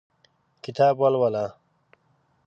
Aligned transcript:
کتاب 0.63 0.95
ولوله! 1.03 1.45